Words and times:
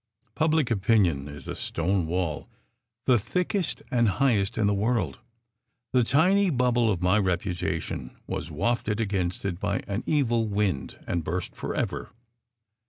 Public 0.33 0.71
opinion 0.71 1.27
is 1.27 1.47
a 1.47 1.55
stone 1.55 2.07
wall, 2.07 2.49
the 3.05 3.19
thickest 3.19 3.83
and 3.91 4.09
highest 4.09 4.57
in 4.57 4.65
the 4.65 4.73
world. 4.73 5.19
The 5.93 6.03
tiny 6.03 6.49
bubble 6.49 6.89
of 6.89 7.03
my 7.03 7.19
reputation 7.19 8.17
was 8.25 8.49
wafted 8.49 8.99
against 8.99 9.45
it 9.45 9.59
by 9.59 9.81
an 9.87 10.01
evil 10.07 10.47
wind, 10.47 10.97
and 11.05 11.23
burst 11.23 11.53
forever. 11.53 12.09